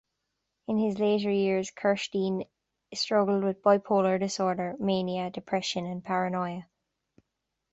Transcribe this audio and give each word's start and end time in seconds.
In 0.67 0.79
his 0.79 0.97
later 0.97 1.29
years, 1.29 1.69
Kirstein 1.69 2.47
struggled 2.91 3.43
with 3.43 3.61
bipolar 3.61 4.17
disorder- 4.19 4.75
mania, 4.79 5.29
depression, 5.29 5.85
and 5.85 6.03
paranoia. 6.03 6.65